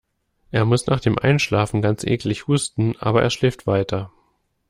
[0.49, 4.11] Er muss nach dem Einschlafen ganz eklig husten, aber er schläft weiter.